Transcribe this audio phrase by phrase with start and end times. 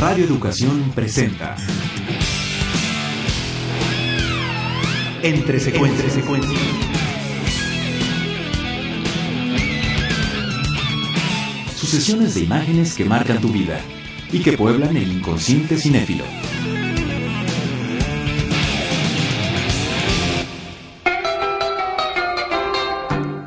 [0.00, 1.56] Radio Educación presenta.
[5.22, 6.14] Entre secuencias.
[6.14, 6.58] secuencias.
[11.76, 13.78] Sucesiones de imágenes que marcan tu vida
[14.32, 16.24] y que pueblan el inconsciente cinéfilo.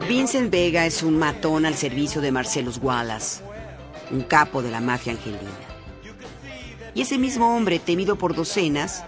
[0.07, 3.41] Vincent Vega es un matón al servicio de Marcellus Wallace,
[4.11, 5.72] un capo de la mafia angelina.
[6.95, 9.03] Y ese mismo hombre, temido por docenas,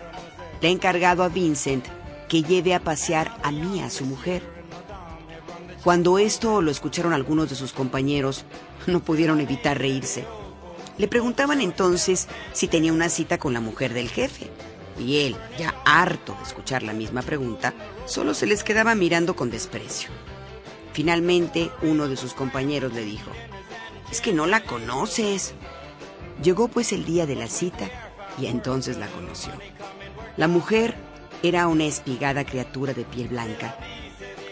[0.61, 1.85] le ha encargado a Vincent
[2.27, 4.41] que lleve a pasear a Mia, su mujer.
[5.83, 8.45] Cuando esto lo escucharon algunos de sus compañeros,
[8.87, 10.25] no pudieron evitar reírse.
[10.97, 14.49] Le preguntaban entonces si tenía una cita con la mujer del jefe.
[14.97, 17.73] Y él, ya harto de escuchar la misma pregunta,
[18.05, 20.09] solo se les quedaba mirando con desprecio.
[20.93, 23.29] Finalmente, uno de sus compañeros le dijo,
[24.09, 25.53] es que no la conoces.
[26.41, 27.89] Llegó pues el día de la cita
[28.37, 29.53] y entonces la conoció.
[30.37, 30.95] La mujer
[31.43, 33.77] era una espigada criatura de piel blanca,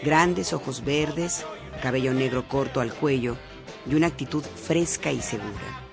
[0.02, 1.44] grandes ojos verdes,
[1.82, 3.36] cabello negro corto al cuello
[3.86, 5.84] y una actitud fresca y segura.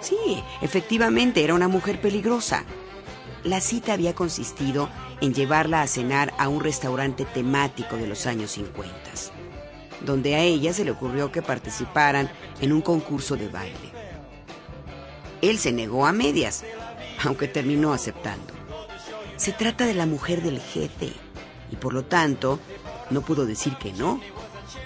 [0.00, 2.64] Sí, efectivamente era una mujer peligrosa.
[3.44, 4.88] La cita había consistido
[5.20, 8.92] en llevarla a cenar a un restaurante temático de los años 50,
[10.04, 14.03] donde a ella se le ocurrió que participaran en un concurso de baile.
[15.50, 16.64] Él se negó a medias,
[17.24, 18.52] aunque terminó aceptando.
[19.36, 21.12] Se trata de la mujer del jefe
[21.70, 22.60] y por lo tanto
[23.10, 24.20] no pudo decir que no.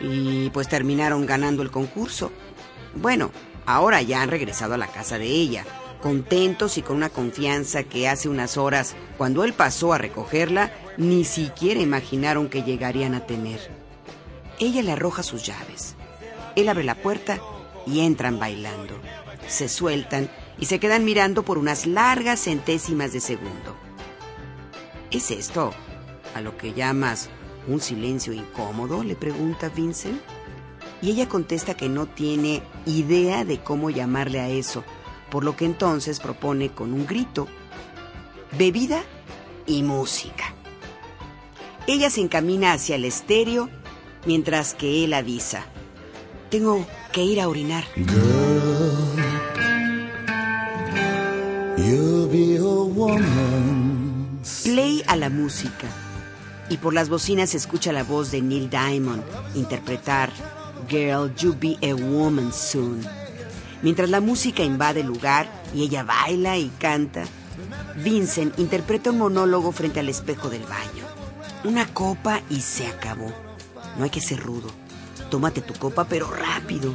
[0.00, 2.30] Y pues terminaron ganando el concurso.
[2.94, 3.30] Bueno,
[3.68, 5.62] Ahora ya han regresado a la casa de ella,
[6.00, 11.22] contentos y con una confianza que hace unas horas, cuando él pasó a recogerla, ni
[11.26, 13.60] siquiera imaginaron que llegarían a tener.
[14.58, 15.96] Ella le arroja sus llaves.
[16.56, 17.40] Él abre la puerta
[17.86, 18.94] y entran bailando.
[19.48, 23.76] Se sueltan y se quedan mirando por unas largas centésimas de segundo.
[25.10, 25.72] ¿Es esto
[26.34, 27.30] a lo que llamas
[27.66, 29.02] un silencio incómodo?
[29.02, 30.20] le pregunta Vincent
[31.00, 34.84] y ella contesta que no tiene idea de cómo llamarle a eso,
[35.30, 37.46] por lo que entonces propone con un grito,
[38.56, 39.02] bebida
[39.66, 40.54] y música.
[41.86, 43.70] Ella se encamina hacia el estéreo
[44.26, 45.64] mientras que él avisa,
[46.50, 47.84] tengo que ir a orinar.
[54.64, 55.88] Play a la música.
[56.70, 59.22] Y por las bocinas se escucha la voz de Neil Diamond
[59.54, 60.30] interpretar
[60.88, 63.00] Girl, You Be a Woman Soon.
[63.82, 67.24] Mientras la música invade el lugar y ella baila y canta,
[67.96, 71.04] Vincent interpreta un monólogo frente al espejo del baño.
[71.64, 73.32] Una copa y se acabó.
[73.96, 74.68] No hay que ser rudo.
[75.30, 76.94] Tómate tu copa, pero rápido.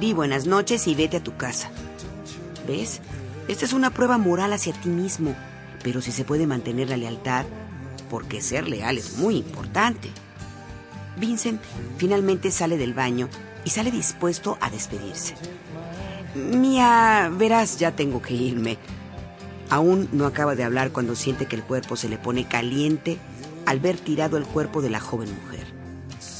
[0.00, 1.70] Di buenas noches y vete a tu casa.
[2.66, 3.00] ¿Ves?
[3.48, 5.34] Esta es una prueba moral hacia ti mismo,
[5.82, 7.44] pero si se puede mantener la lealtad,
[8.10, 10.10] porque ser leal es muy importante.
[11.16, 11.60] Vincent
[11.98, 13.28] finalmente sale del baño
[13.64, 15.34] y sale dispuesto a despedirse.
[16.34, 18.78] Mía, verás, ya tengo que irme.
[19.70, 23.18] Aún no acaba de hablar cuando siente que el cuerpo se le pone caliente
[23.66, 25.66] al ver tirado el cuerpo de la joven mujer.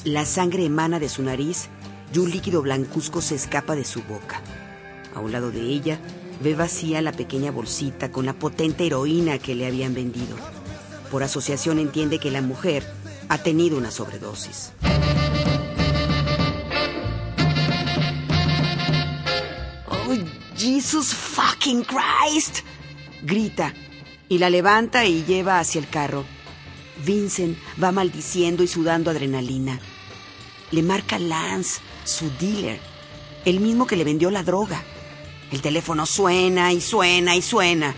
[0.05, 1.69] La sangre emana de su nariz
[2.13, 4.41] y un líquido blancuzco se escapa de su boca.
[5.15, 5.99] A un lado de ella
[6.43, 10.37] ve vacía la pequeña bolsita con la potente heroína que le habían vendido.
[11.11, 12.85] Por asociación entiende que la mujer
[13.29, 14.73] ha tenido una sobredosis.
[19.87, 20.17] ¡Oh,
[20.57, 22.59] Jesus fucking Christ!
[23.23, 23.73] Grita
[24.29, 26.25] y la levanta y lleva hacia el carro.
[27.05, 29.79] Vincent va maldiciendo y sudando adrenalina.
[30.71, 32.81] Le marca Lance, su dealer,
[33.45, 34.83] el mismo que le vendió la droga.
[35.53, 37.95] El teléfono suena y suena y suena.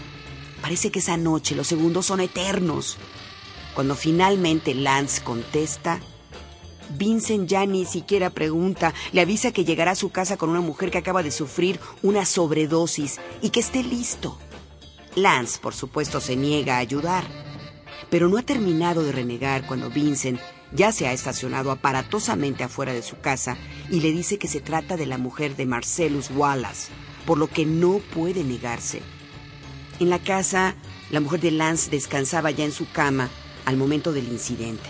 [0.60, 2.98] Parece que esa noche los segundos son eternos.
[3.74, 6.00] Cuando finalmente Lance contesta,
[6.90, 10.90] Vincent ya ni siquiera pregunta, le avisa que llegará a su casa con una mujer
[10.90, 14.36] que acaba de sufrir una sobredosis y que esté listo.
[15.14, 17.24] Lance, por supuesto, se niega a ayudar,
[18.10, 20.40] pero no ha terminado de renegar cuando Vincent
[20.72, 23.56] ya se ha estacionado aparatosamente afuera de su casa
[23.90, 26.90] y le dice que se trata de la mujer de Marcellus Wallace,
[27.26, 29.02] por lo que no puede negarse.
[30.00, 30.74] En la casa,
[31.10, 33.30] la mujer de Lance descansaba ya en su cama
[33.64, 34.88] al momento del incidente,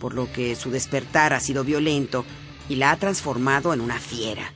[0.00, 2.24] por lo que su despertar ha sido violento
[2.68, 4.52] y la ha transformado en una fiera.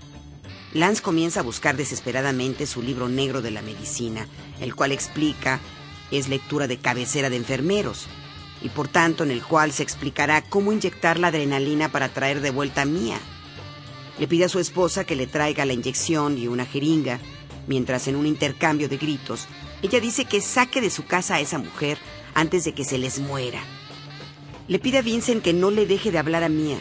[0.73, 4.27] Lance comienza a buscar desesperadamente su libro negro de la medicina,
[4.61, 5.61] el cual explica
[6.11, 8.07] es lectura de cabecera de enfermeros,
[8.63, 12.51] y por tanto en el cual se explicará cómo inyectar la adrenalina para traer de
[12.51, 13.19] vuelta a Mía.
[14.19, 17.21] Le pide a su esposa que le traiga la inyección y una jeringa,
[17.67, 19.47] mientras en un intercambio de gritos,
[19.83, 21.99] ella dice que saque de su casa a esa mujer
[22.35, 23.61] antes de que se les muera.
[24.69, 26.79] Le pide a Vincent que no le deje de hablar a Mia.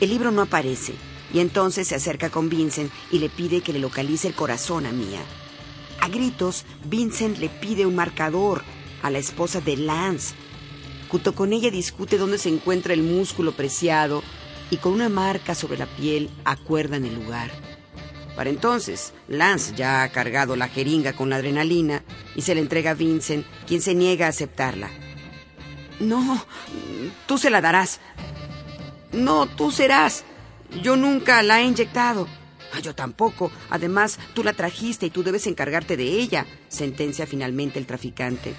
[0.00, 0.94] El libro no aparece,
[1.34, 4.92] y entonces se acerca con Vincent y le pide que le localice el corazón a
[4.92, 5.20] Mia.
[6.00, 8.62] A gritos, Vincent le pide un marcador
[9.02, 10.34] a la esposa de Lance.
[11.08, 14.22] Junto con ella discute dónde se encuentra el músculo preciado
[14.70, 17.50] y con una marca sobre la piel acuerdan el lugar.
[18.36, 22.92] Para entonces, Lance ya ha cargado la jeringa con la adrenalina y se la entrega
[22.92, 24.90] a Vincent, quien se niega a aceptarla.
[25.98, 26.46] No,
[27.26, 28.00] tú se la darás.
[29.12, 30.24] No, tú serás.
[30.82, 32.28] Yo nunca la he inyectado.
[32.72, 33.50] Ah, yo tampoco.
[33.68, 38.54] Además, tú la trajiste y tú debes encargarte de ella, sentencia finalmente el traficante.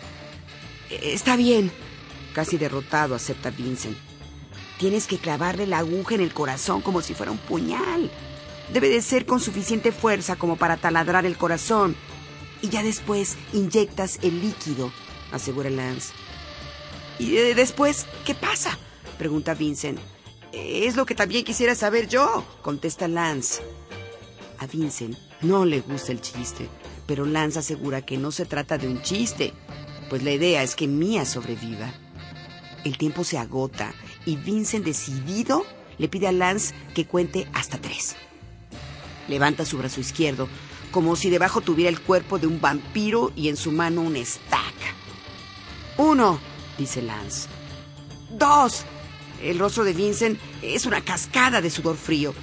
[0.90, 1.72] E, está bien.
[2.34, 4.11] Casi derrotado, acepta Vincent.
[4.82, 8.10] Tienes que clavarle la aguja en el corazón como si fuera un puñal.
[8.74, 11.96] Debe de ser con suficiente fuerza como para taladrar el corazón.
[12.64, 14.92] Y ya después inyectas el líquido,
[15.32, 16.14] asegura Lance.
[17.20, 18.76] ¿Y después qué pasa?
[19.20, 20.00] pregunta Vincent.
[20.52, 23.62] Es lo que también quisiera saber yo, contesta Lance.
[24.58, 26.68] A Vincent no le gusta el chiste,
[27.06, 29.54] pero Lance asegura que no se trata de un chiste,
[30.10, 31.94] pues la idea es que Mia sobreviva.
[32.84, 33.94] El tiempo se agota
[34.26, 35.66] y Vincent decidido
[35.98, 38.16] le pide a Lance que cuente hasta tres.
[39.28, 40.48] Levanta su brazo izquierdo,
[40.92, 44.96] como si debajo tuviera el cuerpo de un vampiro y en su mano un estaca.
[45.98, 46.40] Uno,
[46.78, 47.48] dice Lance.
[48.32, 48.84] Dos.
[49.42, 52.34] El rostro de Vincent es una cascada de sudor frío.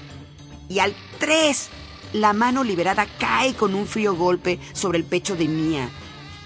[0.69, 1.69] Y al tres,
[2.13, 5.89] la mano liberada cae con un frío golpe sobre el pecho de Mia,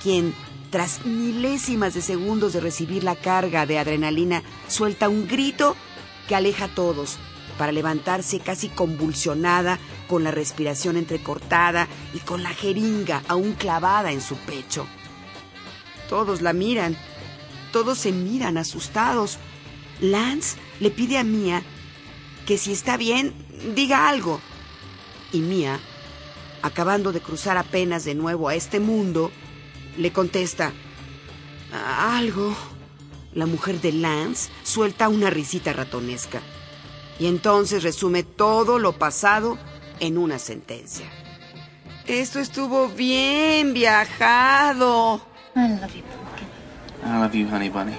[0.03, 0.35] quien,
[0.73, 5.77] tras milésimas de segundos de recibir la carga de adrenalina, suelta un grito
[6.27, 7.19] que aleja a todos,
[7.59, 9.79] para levantarse casi convulsionada,
[10.09, 14.87] con la respiración entrecortada y con la jeringa aún clavada en su pecho.
[16.09, 16.97] Todos la miran,
[17.71, 19.39] todos se miran asustados.
[20.01, 21.63] Lance le pide a Mia
[22.47, 23.35] que si está bien,
[23.75, 24.41] diga algo.
[25.33, 25.79] Y Mia,
[26.63, 29.31] acabando de cruzar apenas de nuevo a este mundo,
[29.97, 30.73] le contesta,
[31.73, 32.55] algo.
[33.35, 36.43] La mujer de Lance suelta una risita ratonesca
[37.19, 39.57] y entonces resume todo lo pasado
[40.01, 41.07] en una sentencia.
[42.07, 45.23] Esto estuvo bien viajado.
[45.57, 46.47] I love you, pumpkin.
[47.05, 47.97] I love you, honey bunny.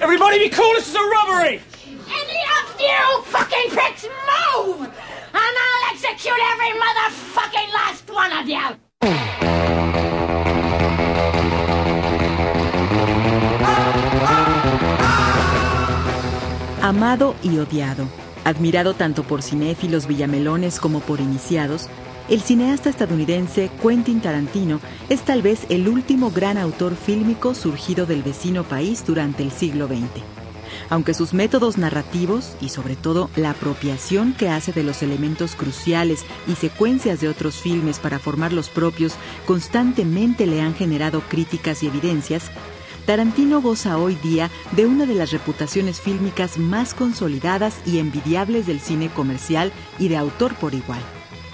[0.00, 1.60] Everybody be cool, this is a robbery!
[2.08, 4.80] Any of you fucking pricks move!
[4.80, 4.92] And
[5.34, 9.55] I'll execute every motherfucking last one of you!
[16.86, 18.06] Amado y odiado,
[18.44, 21.88] admirado tanto por cinéfilos villamelones como por iniciados,
[22.28, 24.78] el cineasta estadounidense Quentin Tarantino
[25.08, 29.88] es tal vez el último gran autor fílmico surgido del vecino país durante el siglo
[29.88, 30.22] XX.
[30.88, 36.24] Aunque sus métodos narrativos y sobre todo la apropiación que hace de los elementos cruciales
[36.46, 41.88] y secuencias de otros filmes para formar los propios constantemente le han generado críticas y
[41.88, 42.44] evidencias,
[43.06, 48.80] Tarantino goza hoy día de una de las reputaciones fílmicas más consolidadas y envidiables del
[48.80, 51.00] cine comercial y de autor por igual.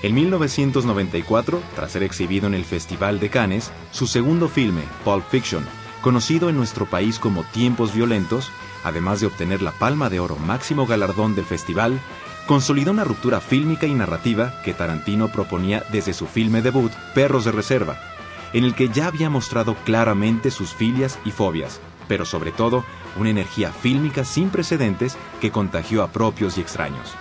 [0.02, 5.64] En 1994, tras ser exhibido en el Festival de Cannes, su segundo filme, Pulp Fiction,
[6.00, 8.50] conocido en nuestro país como Tiempos Violentos,
[8.82, 12.00] además de obtener la Palma de Oro máximo galardón del festival,
[12.46, 17.52] consolidó una ruptura fílmica y narrativa que Tarantino proponía desde su filme debut, Perros de
[17.52, 18.11] Reserva,
[18.52, 22.84] en el que ya había mostrado claramente sus filias y fobias, pero sobre todo
[23.16, 27.14] una energía fílmica sin precedentes que contagió a propios y extraños.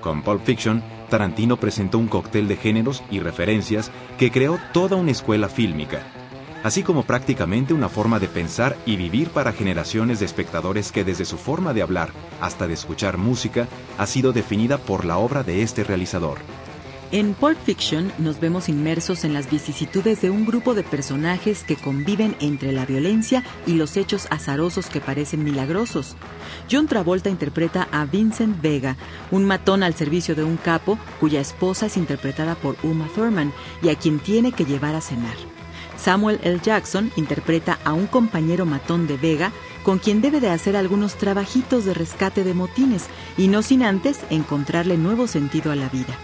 [0.00, 5.10] Con Pulp Fiction, Tarantino presentó un cóctel de géneros y referencias que creó toda una
[5.10, 6.06] escuela fílmica,
[6.62, 11.24] así como prácticamente una forma de pensar y vivir para generaciones de espectadores que desde
[11.24, 12.10] su forma de hablar
[12.40, 16.38] hasta de escuchar música ha sido definida por la obra de este realizador.
[17.10, 21.76] En Pulp Fiction nos vemos inmersos en las vicisitudes de un grupo de personajes que
[21.76, 26.16] conviven entre la violencia y los hechos azarosos que parecen milagrosos.
[26.70, 28.98] John Travolta interpreta a Vincent Vega,
[29.30, 33.88] un matón al servicio de un capo cuya esposa es interpretada por Uma Thurman y
[33.88, 35.36] a quien tiene que llevar a cenar.
[35.96, 36.60] Samuel L.
[36.62, 39.50] Jackson interpreta a un compañero matón de Vega
[39.82, 43.06] con quien debe de hacer algunos trabajitos de rescate de motines
[43.38, 46.14] y no sin antes encontrarle nuevo sentido a la vida.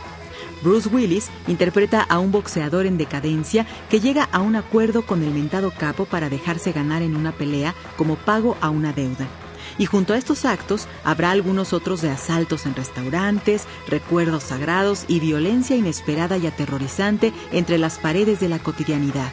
[0.65, 5.31] Bruce Willis interpreta a un boxeador en decadencia que llega a un acuerdo con el
[5.31, 9.29] mentado capo para dejarse ganar en una pelea como pago a una deuda.
[9.77, 15.21] Y junto a estos actos habrá algunos otros de asaltos en restaurantes, recuerdos sagrados y
[15.21, 19.31] violencia inesperada y aterrorizante entre las paredes de la cotidianidad.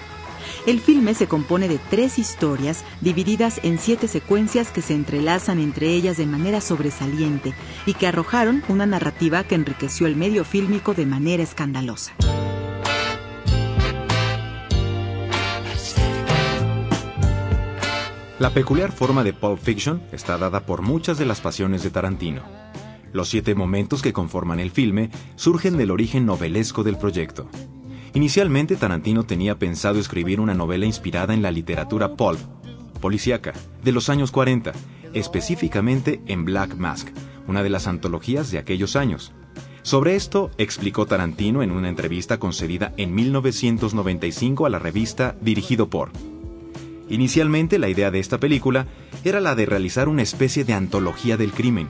[0.66, 5.90] El filme se compone de tres historias divididas en siete secuencias que se entrelazan entre
[5.90, 7.54] ellas de manera sobresaliente
[7.86, 12.14] y que arrojaron una narrativa que enriqueció el medio fílmico de manera escandalosa.
[18.42, 22.42] La peculiar forma de Pulp Fiction está dada por muchas de las pasiones de Tarantino.
[23.14, 27.50] Los siete momentos que conforman el filme surgen del origen novelesco del proyecto.
[28.14, 32.40] Inicialmente Tarantino tenía pensado escribir una novela inspirada en la literatura pulp,
[33.00, 33.54] policíaca,
[33.84, 34.74] de los años 40,
[35.14, 37.08] específicamente en Black Mask,
[37.48, 39.32] una de las antologías de aquellos años.
[39.82, 46.12] Sobre esto explicó Tarantino en una entrevista concedida en 1995 a la revista Dirigido por.
[47.10, 48.88] Inicialmente la idea de esta película
[49.24, 51.88] era la de realizar una especie de antología del crimen,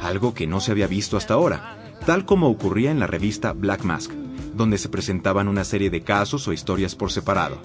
[0.00, 3.84] algo que no se había visto hasta ahora, tal como ocurría en la revista Black
[3.84, 4.10] Mask,
[4.54, 7.58] donde se presentaban una serie de casos o historias por separado.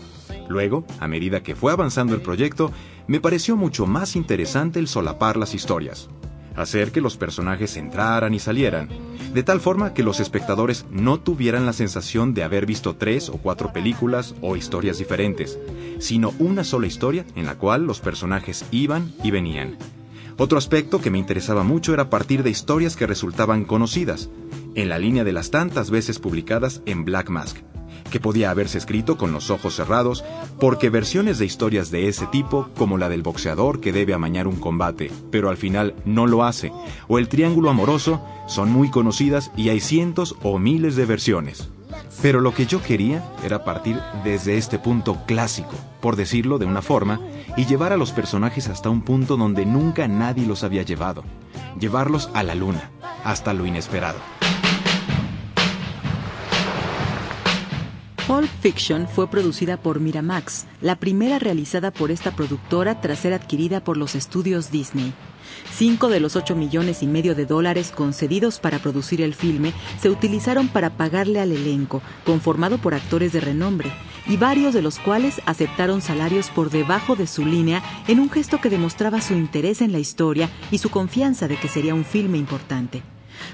[0.50, 2.72] Luego, a medida que fue avanzando el proyecto,
[3.08, 6.10] me pareció mucho más interesante el solapar las historias,
[6.56, 8.90] hacer que los personajes entraran y salieran,
[9.34, 13.34] de tal forma que los espectadores no tuvieran la sensación de haber visto tres o
[13.34, 15.60] cuatro películas o historias diferentes,
[16.00, 19.78] sino una sola historia en la cual los personajes iban y venían.
[20.40, 24.30] Otro aspecto que me interesaba mucho era partir de historias que resultaban conocidas,
[24.78, 27.58] en la línea de las tantas veces publicadas en Black Mask,
[28.12, 30.24] que podía haberse escrito con los ojos cerrados,
[30.60, 34.58] porque versiones de historias de ese tipo, como la del boxeador que debe amañar un
[34.58, 36.72] combate, pero al final no lo hace,
[37.08, 41.70] o el triángulo amoroso, son muy conocidas y hay cientos o miles de versiones.
[42.22, 46.84] Pero lo que yo quería era partir desde este punto clásico, por decirlo de una
[46.84, 47.20] forma,
[47.58, 51.24] y llevar a los personajes hasta un punto donde nunca nadie los había llevado,
[51.80, 52.92] llevarlos a la luna,
[53.24, 54.37] hasta lo inesperado.
[58.28, 63.82] Pulp Fiction fue producida por Miramax, la primera realizada por esta productora tras ser adquirida
[63.82, 65.14] por los estudios Disney.
[65.74, 70.10] Cinco de los ocho millones y medio de dólares concedidos para producir el filme se
[70.10, 73.94] utilizaron para pagarle al elenco, conformado por actores de renombre,
[74.28, 78.60] y varios de los cuales aceptaron salarios por debajo de su línea en un gesto
[78.60, 82.38] que demostraba su interés en la historia y su confianza de que sería un filme
[82.38, 83.04] importante.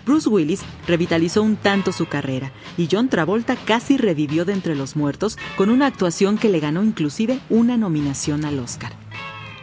[0.06, 4.96] Bruce Willis revitalizó un tanto su carrera y John Travolta casi revivió de entre los
[4.96, 8.94] muertos con una actuación que le ganó inclusive una nominación al Oscar.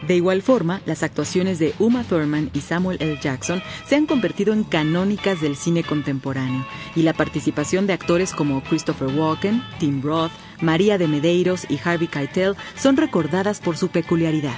[0.07, 3.19] De igual forma, las actuaciones de Uma Thurman y Samuel L.
[3.21, 8.63] Jackson se han convertido en canónicas del cine contemporáneo, y la participación de actores como
[8.63, 14.57] Christopher Walken, Tim Roth, María de Medeiros y Harvey Keitel son recordadas por su peculiaridad.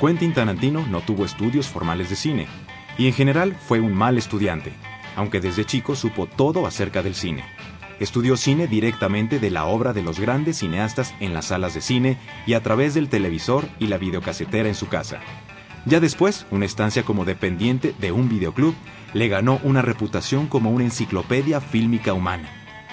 [0.00, 2.46] Quentin Tarantino no tuvo estudios formales de cine,
[2.98, 4.72] y en general fue un mal estudiante,
[5.16, 7.44] aunque desde chico supo todo acerca del cine.
[8.00, 12.18] Estudió cine directamente de la obra de los grandes cineastas en las salas de cine
[12.46, 15.20] y a través del televisor y la videocasetera en su casa.
[15.84, 18.74] Ya después, una estancia como dependiente de un videoclub
[19.14, 22.48] le ganó una reputación como una enciclopedia fílmica humana.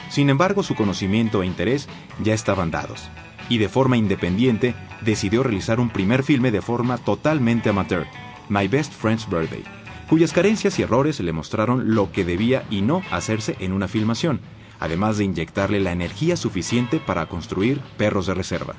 [0.09, 1.87] Sin embargo, su conocimiento e interés
[2.23, 3.09] ya estaban dados,
[3.47, 8.07] y de forma independiente decidió realizar un primer filme de forma totalmente amateur,
[8.49, 9.63] My Best Friend's Birthday,
[10.09, 14.41] cuyas carencias y errores le mostraron lo que debía y no hacerse en una filmación,
[14.79, 18.73] además de inyectarle la energía suficiente para construir perros de reserva.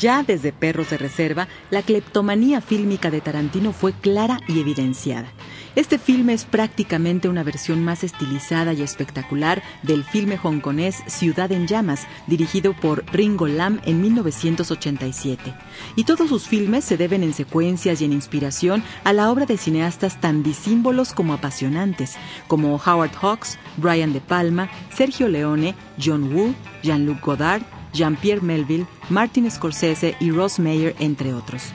[0.00, 5.32] Ya desde Perros de Reserva, la cleptomanía fílmica de Tarantino fue clara y evidenciada.
[5.76, 11.66] Este filme es prácticamente una versión más estilizada y espectacular del filme hongkonés Ciudad en
[11.66, 15.54] Llamas, dirigido por Ringo Lam en 1987.
[15.94, 19.58] Y todos sus filmes se deben en secuencias y en inspiración a la obra de
[19.58, 22.16] cineastas tan disímbolos como apasionantes,
[22.48, 27.60] como Howard Hawks, Brian De Palma, Sergio Leone, John Woo, Jean-Luc Godard,
[27.92, 31.74] Jean-Pierre Melville, Martin Scorsese y Ross Meyer, entre otros.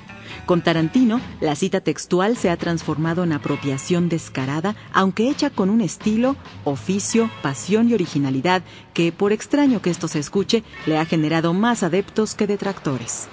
[0.52, 5.80] Con Tarantino, la cita textual se ha transformado en apropiación descarada, aunque hecha con un
[5.80, 8.62] estilo, oficio, pasión y originalidad
[8.94, 13.30] que, por extraño que esto se escuche, le ha generado más adeptos que detractores.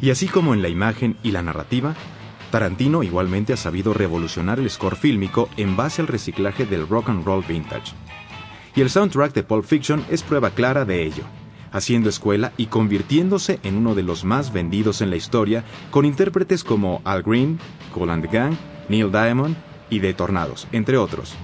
[0.00, 1.94] Y así como en la imagen y la narrativa,
[2.50, 7.22] Tarantino igualmente ha sabido revolucionar el score fílmico en base al reciclaje del rock and
[7.22, 7.92] roll vintage.
[8.74, 11.24] Y el soundtrack de Pulp Fiction es prueba clara de ello
[11.72, 16.64] haciendo escuela y convirtiéndose en uno de los más vendidos en la historia, con intérpretes
[16.64, 17.58] como Al Green,
[18.08, 18.54] and the Gang,
[18.88, 19.56] Neil Diamond
[19.90, 21.34] y The Tornados, entre otros.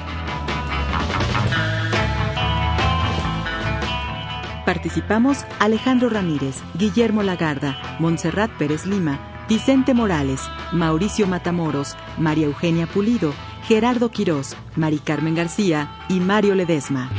[4.65, 10.41] Participamos Alejandro Ramírez, Guillermo Lagarda, Montserrat Pérez Lima, Vicente Morales,
[10.72, 13.36] Mauricio Matamoros, María Eugenia Pulido,
[13.67, 17.12] Gerardo Quirós, Mari Carmen García y Mario Ledesma.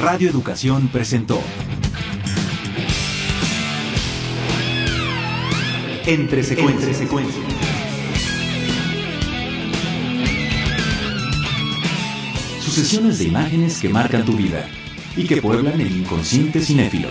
[0.00, 1.40] Radio Educación presentó
[6.04, 6.98] Entre secuencias.
[12.60, 14.68] Sucesiones de imágenes que marcan tu vida
[15.16, 17.08] y que pueblan el inconsciente cinéfilo.